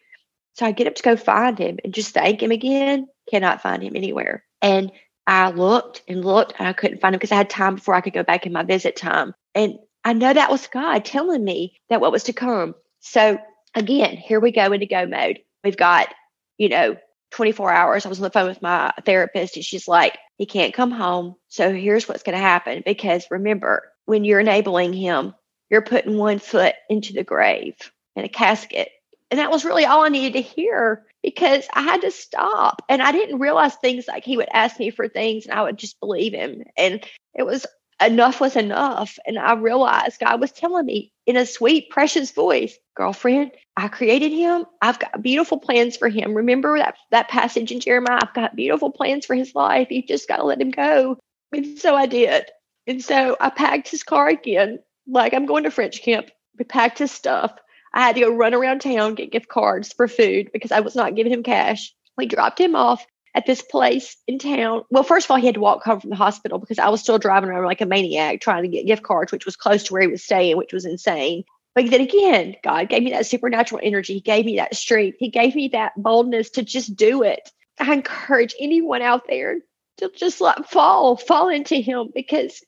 [0.55, 3.07] So I get up to go find him and just thank him again.
[3.31, 4.45] Cannot find him anywhere.
[4.63, 4.91] And
[5.27, 8.01] I looked and looked and I couldn't find him because I had time before I
[8.01, 9.35] could go back in my visit time.
[9.55, 12.75] And I know that was God telling me that what was to come.
[13.01, 13.39] So
[13.75, 15.41] again, here we go into go mode.
[15.63, 16.13] We've got,
[16.59, 16.97] you know,
[17.33, 18.05] 24 hours.
[18.05, 21.37] I was on the phone with my therapist and she's like, he can't come home.
[21.49, 22.83] So here's what's going to happen.
[22.85, 25.33] Because remember, when you're enabling him,
[25.71, 27.77] you're putting one foot into the grave
[28.17, 28.89] in a casket.
[29.31, 32.83] And that was really all I needed to hear because I had to stop.
[32.89, 35.77] And I didn't realize things like he would ask me for things and I would
[35.77, 36.65] just believe him.
[36.77, 37.67] And it was
[38.05, 39.17] enough was enough.
[39.27, 44.33] And I realized God was telling me in a sweet, precious voice, girlfriend, I created
[44.33, 44.65] him.
[44.83, 46.35] I've got beautiful plans for him.
[46.35, 48.19] Remember that, that passage in Jeremiah?
[48.21, 49.93] I've got beautiful plans for his life.
[49.93, 51.17] You just got to let him go.
[51.53, 52.51] And so I did.
[52.91, 56.29] And so I packed his car again, like I'm going to French camp.
[56.59, 57.53] We packed his stuff.
[57.95, 60.97] I had to go run around town, get gift cards for food because I was
[60.97, 61.95] not giving him cash.
[62.19, 64.83] We dropped him off at this place in town.
[64.91, 67.01] Well, first of all, he had to walk home from the hospital because I was
[67.01, 69.93] still driving around like a maniac trying to get gift cards, which was close to
[69.93, 71.45] where he was staying, which was insane.
[71.77, 74.15] But then again, God gave me that supernatural energy.
[74.15, 75.19] He gave me that strength.
[75.21, 77.53] He gave me that boldness to just do it.
[77.79, 79.61] I encourage anyone out there
[79.99, 82.61] to just let fall, fall into Him because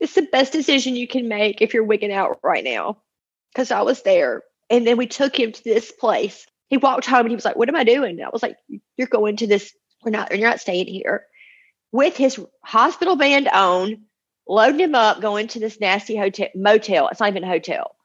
[0.00, 2.98] it's the best decision you can make if you're wigging out right now.
[3.52, 6.46] Because I was there and then we took him to this place.
[6.68, 8.18] He walked home and he was like, What am I doing?
[8.18, 8.56] And I was like,
[8.96, 9.72] You're going to this,
[10.04, 11.26] we're not, you're not staying here.
[11.92, 14.04] With his hospital band on,
[14.48, 17.08] loading him up, going to this nasty hotel motel.
[17.08, 17.96] It's not even a hotel.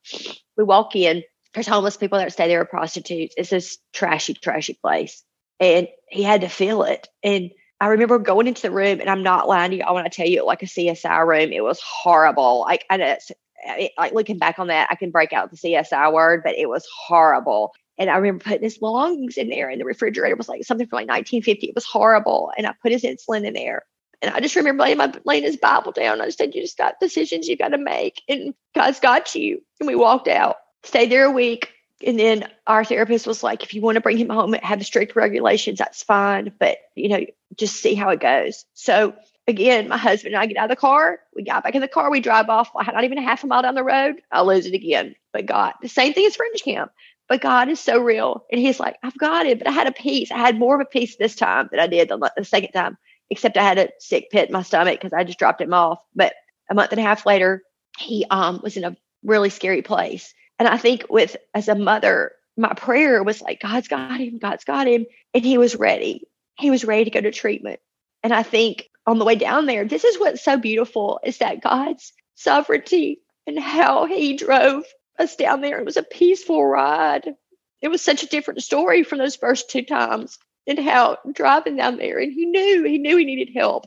[0.58, 3.36] We walk in, there's homeless people that stay there are prostitutes.
[3.38, 5.24] It's this trashy, trashy place.
[5.60, 7.08] And he had to feel it.
[7.24, 9.84] And I remember going into the room, and I'm not lying to you.
[9.84, 12.62] I want to tell you, like a CSI room, it was horrible.
[12.62, 13.18] Like, and know
[13.66, 16.70] it, like looking back on that, I can break out the CSI word, but it
[16.70, 17.74] was horrible.
[17.98, 20.98] And I remember putting his belongings in there, and the refrigerator was like something from
[20.98, 21.68] like 1950.
[21.68, 22.52] It was horrible.
[22.58, 23.84] And I put his insulin in there.
[24.22, 26.22] And I just remember laying, my, laying his Bible down.
[26.22, 29.62] I just said, You just got decisions you got to make, and God's got you.
[29.80, 31.72] And we walked out, stayed there a week.
[32.06, 35.16] And then our therapist was like, If you want to bring him home, have strict
[35.16, 36.52] regulations, that's fine.
[36.60, 37.26] But, you know,
[37.58, 38.66] just see how it goes.
[38.74, 39.16] So
[39.48, 41.20] again, my husband and I get out of the car.
[41.36, 42.12] We got back in the car.
[42.12, 42.72] We drive off.
[42.76, 44.22] Not even a half a mile down the road.
[44.32, 45.16] I lose it again.
[45.32, 46.92] But God, the same thing as French Camp.
[47.28, 48.46] But God is so real.
[48.52, 49.58] And He's like, I've got it.
[49.58, 50.32] But I had a peace.
[50.32, 52.98] I had more of a peace this time than I did the, the second time,
[53.30, 56.00] except I had a sick pit in my stomach because I just dropped him off.
[56.14, 56.34] But
[56.70, 57.64] a month and a half later,
[57.98, 60.34] he um, was in a really scary place.
[60.60, 64.64] And I think with as a mother, my prayer was like, God's got him, God's
[64.64, 65.06] got him.
[65.34, 66.28] And he was ready.
[66.58, 67.80] He was ready to go to treatment.
[68.24, 71.62] And I think on the way down there, this is what's so beautiful is that
[71.62, 74.84] God's sovereignty and how he drove
[75.20, 75.80] us down there.
[75.80, 77.36] It was a peaceful ride.
[77.82, 81.98] It was such a different story from those first two times and how driving down
[81.98, 83.86] there and he knew he knew he needed help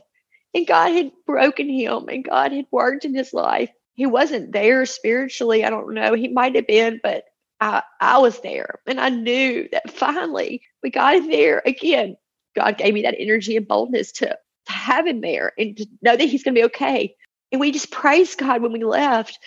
[0.53, 3.69] and God had broken him and God had worked in his life.
[3.99, 5.65] He wasn't there spiritually.
[5.65, 6.13] I don't know.
[6.13, 7.25] He might have been, but
[7.59, 12.15] I, I was there and I knew that finally we got him there again.
[12.55, 16.15] God gave me that energy and boldness to, to have him there and to know
[16.15, 17.13] that he's going to be okay.
[17.51, 19.37] And we just praised God when we left.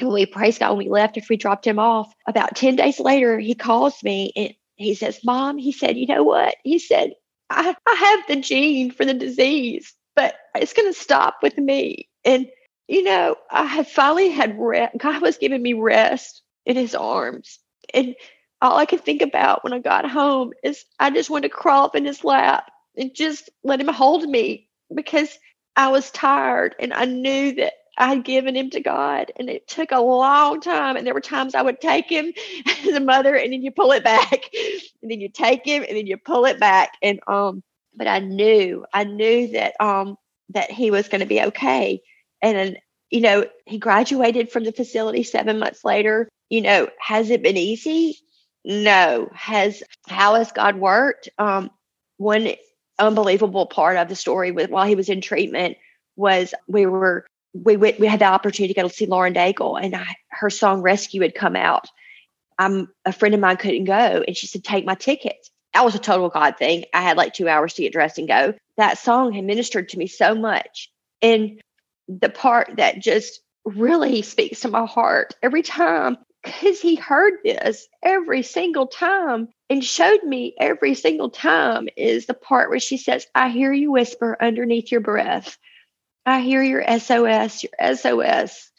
[0.00, 2.12] And we praised God when we left after we dropped him off.
[2.26, 6.24] About 10 days later, he calls me and he says, Mom, he said, you know
[6.24, 6.56] what?
[6.64, 7.12] He said,
[7.48, 12.08] I, I have the gene for the disease, but it's going to stop with me.
[12.24, 12.48] And,
[12.88, 14.98] you know, I had finally had rest.
[14.98, 17.58] God was giving me rest in his arms.
[17.92, 18.14] And
[18.60, 21.84] all I could think about when I got home is I just wanted to crawl
[21.86, 25.38] up in his lap and just let him hold me because
[25.76, 29.32] I was tired and I knew that I had given him to God.
[29.36, 30.96] And it took a long time.
[30.96, 32.32] And there were times I would take him
[32.66, 34.50] as a mother and then you pull it back.
[35.02, 36.92] And then you take him and then you pull it back.
[37.02, 37.62] And um,
[37.94, 40.16] but I knew, I knew that um
[40.50, 42.00] that he was going to be okay.
[42.44, 42.78] And
[43.10, 46.28] you know, he graduated from the facility seven months later.
[46.50, 48.18] You know, has it been easy?
[48.64, 49.28] No.
[49.32, 51.28] Has how has God worked?
[51.38, 51.70] Um,
[52.16, 52.52] one
[52.98, 55.76] unbelievable part of the story with while he was in treatment
[56.16, 59.80] was we were we went, we had the opportunity to go to see Lauren Daigle,
[59.80, 61.86] and I, her song "Rescue" had come out.
[62.58, 65.36] I'm a friend of mine couldn't go, and she said, "Take my ticket."
[65.72, 66.84] That was a total God thing.
[66.92, 68.54] I had like two hours to get dressed and go.
[68.76, 70.90] That song had ministered to me so much,
[71.22, 71.60] and
[72.08, 77.88] the part that just really speaks to my heart every time because he heard this
[78.02, 83.26] every single time and showed me every single time is the part where she says,
[83.34, 85.56] I hear you whisper underneath your breath.
[86.26, 88.70] I hear your SOS, your SOS.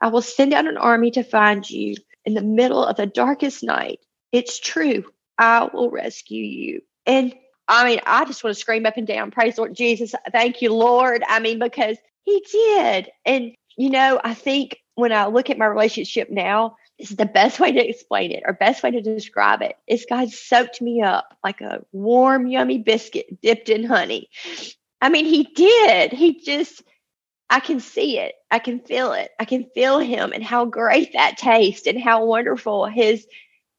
[0.00, 3.64] I will send out an army to find you in the middle of the darkest
[3.64, 4.00] night.
[4.30, 5.04] It's true.
[5.38, 6.82] I will rescue you.
[7.06, 7.34] And
[7.66, 10.14] I mean, I just want to scream up and down, praise Lord Jesus.
[10.32, 11.22] Thank you, Lord.
[11.26, 13.10] I mean, because he did.
[13.24, 17.26] And, you know, I think when I look at my relationship now, this is the
[17.26, 21.00] best way to explain it or best way to describe it is God soaked me
[21.00, 24.28] up like a warm, yummy biscuit dipped in honey.
[25.00, 26.12] I mean, he did.
[26.12, 26.82] He just,
[27.48, 28.34] I can see it.
[28.50, 29.30] I can feel it.
[29.38, 33.26] I can feel him and how great that taste and how wonderful his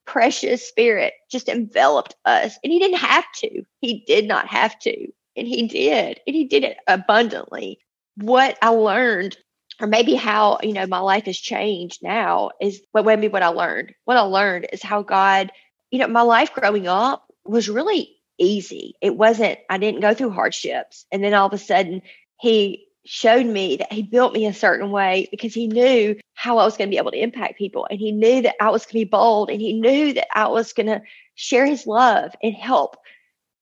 [0.06, 2.58] precious spirit just enveloped us.
[2.64, 3.64] And he didn't have to.
[3.82, 5.08] He did not have to.
[5.36, 6.22] And he did.
[6.26, 7.80] And he did it abundantly.
[8.22, 9.38] What I learned,
[9.80, 13.48] or maybe how, you know, my life has changed now is what maybe what I
[13.48, 13.94] learned.
[14.06, 15.52] What I learned is how God,
[15.92, 18.96] you know, my life growing up was really easy.
[19.02, 21.06] It wasn't, I didn't go through hardships.
[21.12, 22.02] And then all of a sudden,
[22.40, 26.66] he showed me that he built me a certain way because he knew how I
[26.66, 27.88] was going to be able to impact people.
[27.90, 30.48] And he knew that I was going to be bold and he knew that I
[30.48, 31.02] was going to
[31.36, 32.98] share his love and help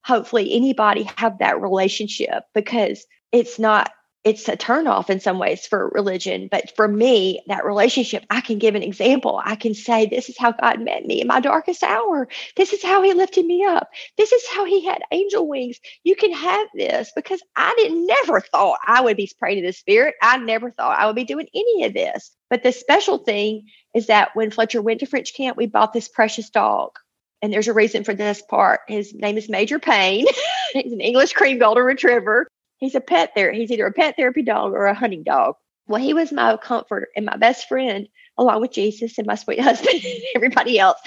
[0.04, 3.91] hopefully anybody have that relationship because it's not
[4.23, 6.49] it's a turnoff in some ways for religion.
[6.51, 9.41] But for me, that relationship, I can give an example.
[9.43, 12.27] I can say, This is how God met me in my darkest hour.
[12.56, 13.89] This is how He lifted me up.
[14.17, 15.77] This is how He had angel wings.
[16.03, 19.73] You can have this because I didn't never thought I would be praying to the
[19.73, 20.15] Spirit.
[20.21, 22.36] I never thought I would be doing any of this.
[22.49, 26.08] But the special thing is that when Fletcher went to French camp, we bought this
[26.08, 26.91] precious dog.
[27.41, 28.82] And there's a reason for this part.
[28.88, 30.25] His name is Major Payne.
[30.73, 32.47] He's an English cream golden retriever.
[32.77, 33.51] He's a pet there.
[33.51, 35.55] He's either a pet therapy dog or a hunting dog.
[35.87, 39.59] Well, he was my comfort and my best friend, along with Jesus and my sweet
[39.61, 40.99] husband and everybody else,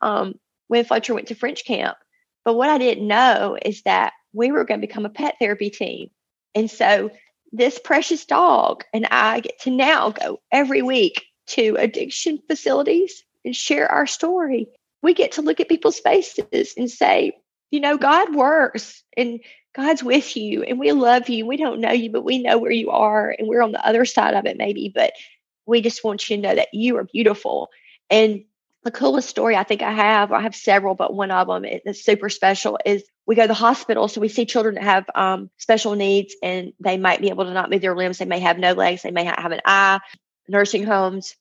[0.00, 0.34] um,
[0.68, 1.96] when Fletcher went to French camp.
[2.44, 5.70] But what I didn't know is that we were going to become a pet therapy
[5.70, 6.10] team.
[6.54, 7.10] And so
[7.52, 13.54] this precious dog and I get to now go every week to addiction facilities and
[13.54, 14.68] share our story.
[15.02, 17.32] We get to look at people's faces and say,
[17.70, 19.40] you know, God works and
[19.74, 21.46] God's with you and we love you.
[21.46, 24.04] We don't know you, but we know where you are and we're on the other
[24.04, 25.12] side of it maybe, but
[25.66, 27.68] we just want you to know that you are beautiful.
[28.08, 28.44] And
[28.82, 32.02] the coolest story I think I have, I have several, but one of them that's
[32.02, 34.08] super special is we go to the hospital.
[34.08, 37.52] So we see children that have um, special needs and they might be able to
[37.52, 38.18] not move their limbs.
[38.18, 39.02] They may have no legs.
[39.02, 40.00] They may not have an eye.
[40.48, 41.36] Nursing homes.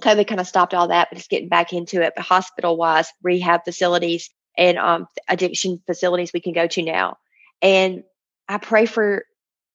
[0.00, 2.14] COVID kind of stopped all that, but it's getting back into it.
[2.16, 7.18] But hospital wise, rehab facilities and um, addiction facilities we can go to now.
[7.62, 8.02] And
[8.48, 9.24] I pray for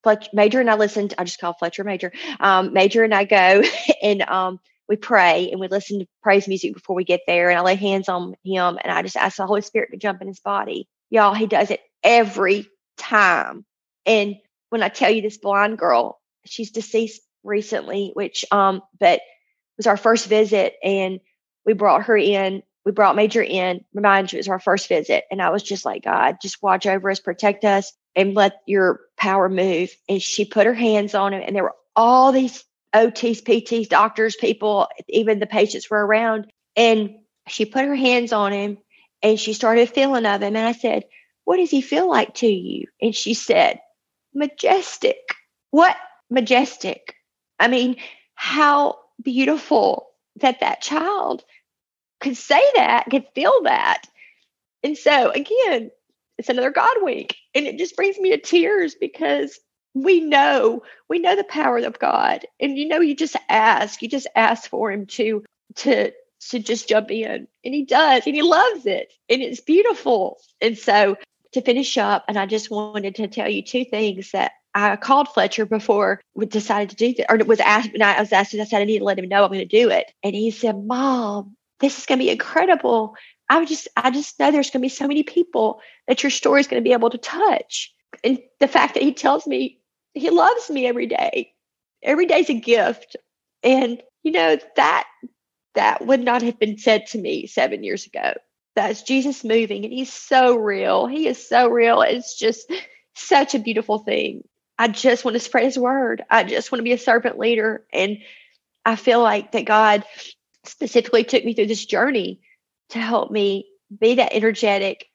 [0.03, 1.13] Fletcher Major and I listened.
[1.17, 2.11] I just call Fletcher Major.
[2.39, 3.63] Um, Major and I go
[4.03, 7.49] and um, we pray and we listen to praise music before we get there.
[7.49, 10.21] And I lay hands on him and I just ask the Holy Spirit to jump
[10.21, 10.87] in his body.
[11.09, 13.65] Y'all, he does it every time.
[14.05, 14.35] And
[14.69, 19.21] when I tell you this blind girl, she's deceased recently, which um, but
[19.77, 21.19] was our first visit and
[21.65, 22.63] we brought her in.
[22.87, 23.83] We brought Major in.
[23.93, 25.25] Remind you, it was our first visit.
[25.29, 29.01] And I was just like, God, just watch over us, protect us, and let your
[29.17, 29.89] power move.
[30.07, 32.63] And she put her hands on him, and there were all these
[32.95, 36.49] OTs, PTs, doctors, people, even the patients were around.
[36.77, 37.15] And
[37.49, 38.77] she put her hands on him
[39.21, 40.55] and she started feeling of him.
[40.55, 41.03] And I said,
[41.43, 42.87] What does he feel like to you?
[43.01, 43.81] And she said,
[44.33, 45.17] Majestic.
[45.71, 45.97] What
[46.29, 47.15] majestic?
[47.59, 47.97] I mean,
[48.35, 51.43] how beautiful that that child
[52.19, 54.03] could say that, could feel that.
[54.83, 55.91] And so, again,
[56.37, 57.35] it's another God wink.
[57.55, 59.59] And it just brings me to tears because
[60.03, 64.07] we know we know the power of god and you know you just ask you
[64.07, 65.43] just ask for him to
[65.75, 70.39] to to just jump in and he does and he loves it and it's beautiful
[70.61, 71.15] and so
[71.51, 75.27] to finish up and i just wanted to tell you two things that i called
[75.29, 78.63] fletcher before we decided to do this or was asked and i was asked i
[78.63, 80.83] said i need to let him know i'm going to do it and he said
[80.85, 83.15] mom this is going to be incredible
[83.49, 86.59] i just i just know there's going to be so many people that your story
[86.59, 89.79] is going to be able to touch and the fact that he tells me
[90.17, 91.53] he loves me every day.
[92.03, 93.15] Every day's a gift.
[93.63, 95.07] And you know, that
[95.75, 98.33] that would not have been said to me seven years ago.
[98.75, 101.07] That's Jesus moving and he's so real.
[101.07, 102.01] He is so real.
[102.01, 102.71] It's just
[103.15, 104.47] such a beautiful thing.
[104.77, 106.23] I just want to spread his word.
[106.29, 107.83] I just want to be a servant leader.
[107.91, 108.19] And
[108.85, 110.03] I feel like that God
[110.67, 112.41] specifically took me through this journey
[112.89, 113.67] to help me
[113.99, 115.05] be that energetic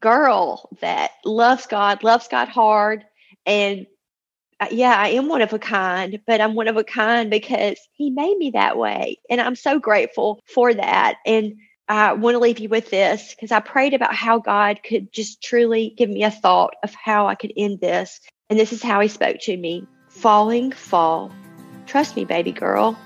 [0.00, 3.04] girl that loves God, loves God hard,
[3.46, 3.86] and
[4.60, 7.78] uh, yeah, I am one of a kind, but I'm one of a kind because
[7.94, 9.18] he made me that way.
[9.28, 11.16] And I'm so grateful for that.
[11.26, 11.54] And
[11.88, 15.42] I want to leave you with this because I prayed about how God could just
[15.42, 18.20] truly give me a thought of how I could end this.
[18.48, 21.32] And this is how he spoke to me Falling, fall.
[21.86, 22.96] Trust me, baby girl.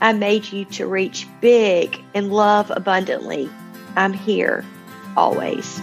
[0.00, 3.50] I made you to reach big and love abundantly.
[3.96, 4.64] I'm here
[5.16, 5.80] always.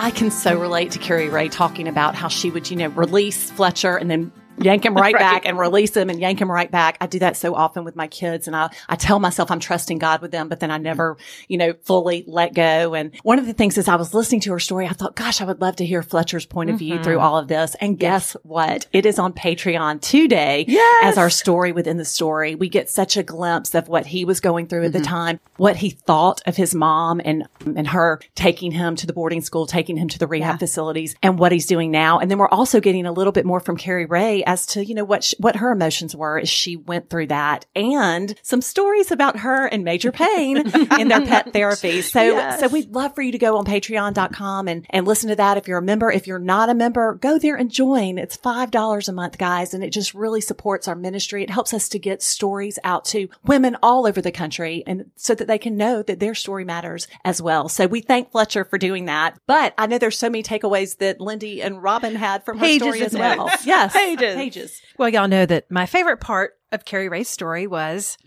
[0.00, 3.50] I can so relate to Carrie Ray talking about how she would, you know, release
[3.50, 6.70] Fletcher and then yank him right, right, back and release him and yank him right
[6.70, 6.96] back.
[7.00, 9.98] I do that so often with my kids and I, I tell myself I'm trusting
[9.98, 11.16] God with them, but then I never,
[11.48, 12.94] you know, fully let go.
[12.94, 14.86] And one of the things is I was listening to her story.
[14.86, 17.04] I thought, gosh, I would love to hear Fletcher's point of view mm-hmm.
[17.04, 17.76] through all of this.
[17.80, 18.86] And guess what?
[18.92, 21.04] It is on Patreon today yes.
[21.04, 22.54] as our story within the story.
[22.54, 25.02] We get such a glimpse of what he was going through at mm-hmm.
[25.02, 29.12] the time, what he thought of his mom and, and her taking him to the
[29.12, 30.58] boarding school, taking him to the rehab yeah.
[30.58, 32.18] facilities and what he's doing now.
[32.18, 34.94] And then we're also getting a little bit more from Carrie Ray as to, you
[34.94, 39.10] know, what, she, what her emotions were as she went through that and some stories
[39.10, 40.56] about her and major pain
[40.98, 42.00] in their pet therapy.
[42.00, 42.58] So, yes.
[42.58, 45.58] so we'd love for you to go on patreon.com and, and listen to that.
[45.58, 48.16] If you're a member, if you're not a member, go there and join.
[48.16, 49.74] It's $5 a month, guys.
[49.74, 51.42] And it just really supports our ministry.
[51.42, 55.34] It helps us to get stories out to women all over the country and so
[55.34, 57.68] that they can know that their story matters as well.
[57.68, 59.38] So we thank Fletcher for doing that.
[59.46, 62.86] But I know there's so many takeaways that Lindy and Robin had from her Pages
[62.86, 63.50] story as well.
[63.66, 63.92] Yes.
[63.98, 64.37] Pages.
[64.38, 64.80] Pages.
[64.96, 68.18] Well, y'all know that my favorite part of Carrie Ray's story was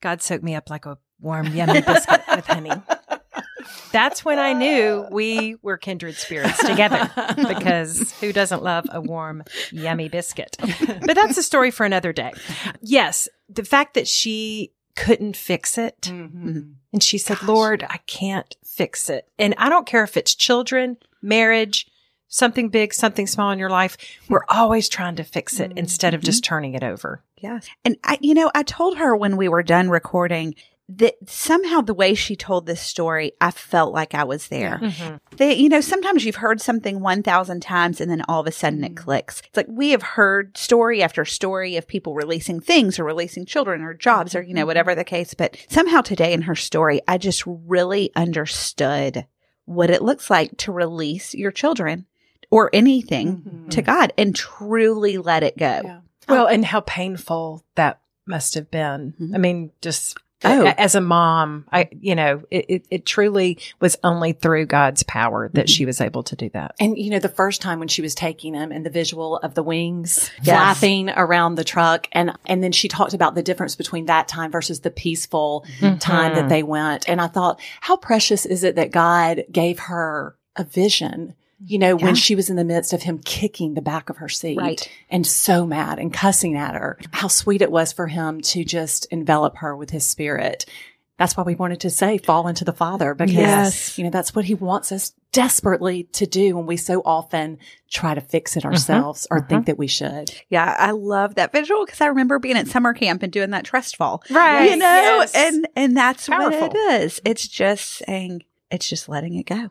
[0.00, 2.72] God soaked me up like a warm, yummy biscuit with honey.
[3.92, 9.44] That's when I knew we were kindred spirits together because who doesn't love a warm,
[9.70, 10.56] yummy biscuit?
[11.00, 12.32] But that's a story for another day.
[12.80, 16.00] Yes, the fact that she couldn't fix it.
[16.02, 16.60] Mm-hmm.
[16.92, 17.48] And she said, Gosh.
[17.48, 19.28] Lord, I can't fix it.
[19.38, 21.86] And I don't care if it's children, marriage,
[22.30, 25.78] something big, something small in your life, we're always trying to fix it mm-hmm.
[25.78, 27.22] instead of just turning it over.
[27.36, 27.68] Yes.
[27.84, 30.54] And I, you know, I told her when we were done recording
[30.88, 34.80] that somehow the way she told this story, I felt like I was there.
[34.82, 35.36] Mm-hmm.
[35.36, 38.80] That, you know, sometimes you've heard something 1,000 times and then all of a sudden
[38.80, 38.92] mm-hmm.
[38.92, 39.40] it clicks.
[39.46, 43.82] It's like we have heard story after story of people releasing things or releasing children
[43.82, 44.68] or jobs or, you know, mm-hmm.
[44.68, 45.32] whatever the case.
[45.32, 49.26] But somehow today in her story, I just really understood
[49.66, 52.06] what it looks like to release your children
[52.50, 53.68] or anything mm-hmm.
[53.68, 55.80] to God and truly let it go.
[55.84, 56.00] Yeah.
[56.28, 59.14] Well, and how painful that must have been.
[59.20, 59.34] Mm-hmm.
[59.34, 60.66] I mean, just Oh.
[60.66, 65.02] A- As a mom, I, you know, it, it, it truly was only through God's
[65.02, 66.74] power that she was able to do that.
[66.80, 69.54] And you know, the first time when she was taking him and the visual of
[69.54, 70.78] the wings Yes.
[70.80, 74.50] flapping around the truck and and then she talked about the difference between that time
[74.50, 75.66] versus the peaceful
[75.98, 77.06] time that they went.
[77.06, 81.34] And I thought, how precious is it that God gave her a vision?
[81.64, 82.04] You know, Yeah.
[82.06, 84.88] when she was in the midst of him kicking the back of her seat Right.
[85.10, 89.06] and so mad and cussing at her, how sweet it was for him to just
[89.10, 90.64] envelop her with his spirit.
[91.18, 93.98] That's why we wanted to say fall into the Father because, Yes.
[93.98, 97.58] you know, that's what he wants us desperately to do when we so often
[97.90, 98.70] try to fix it mm-hmm.
[98.70, 99.64] ourselves or think mm-hmm.
[99.64, 100.30] that we should.
[100.48, 103.64] Yeah, I love that visual because I remember being at summer camp and doing that
[103.66, 104.22] trust fall.
[104.30, 104.70] Right.
[104.70, 105.34] You know, Yes.
[105.34, 106.58] and and that's Powerful.
[106.68, 107.20] what it is.
[107.26, 109.68] It's just saying it's just letting it go.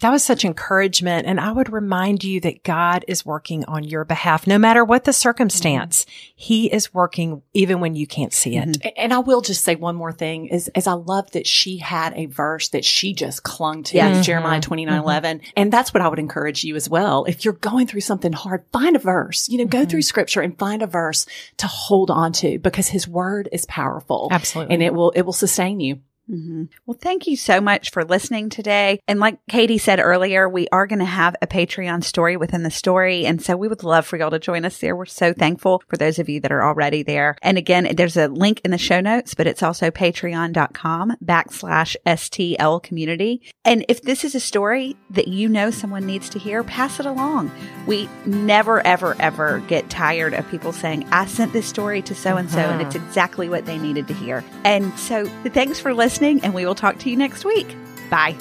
[0.00, 1.26] That was such encouragement.
[1.26, 5.04] And I would remind you that God is working on your behalf, no matter what
[5.04, 6.04] the circumstance.
[6.04, 6.32] Mm-hmm.
[6.36, 8.68] He is working even when you can't see it.
[8.68, 8.86] Mm-hmm.
[8.88, 11.78] A- And I will just say one more thing is, is I love that she
[11.78, 14.24] had a verse that she just clung to, Yes.
[14.24, 14.68] Jeremiah mm-hmm.
[14.68, 15.40] 29, 11.
[15.56, 17.24] And that's what I would encourage you as well.
[17.24, 20.56] If you're going through something hard, find a verse, you know, go through scripture and
[20.56, 24.28] find a verse to hold on to because his word is powerful.
[24.30, 24.74] Absolutely.
[24.74, 25.98] And it will, it will sustain you.
[26.28, 29.00] Hmm Well, thank you so much for listening today.
[29.08, 32.70] And like Katie said earlier, we are going to have a Patreon story within the
[32.70, 33.24] story.
[33.26, 34.94] And so we would love for y'all to join us there.
[34.94, 37.36] We're so thankful for those of you that are already there.
[37.42, 42.82] And again, there's a link in the show notes, but it's also patreon.com backslash STL
[42.82, 43.42] community.
[43.64, 47.06] And if this is a story that you know someone needs to hear, pass it
[47.06, 47.50] along.
[47.86, 52.36] We never, ever, ever get tired of people saying, I sent this story to so
[52.36, 54.44] and so, and it's exactly what they needed to hear.
[54.64, 57.76] And so thanks for listening, and we will talk to you next week.
[58.10, 58.36] Bye.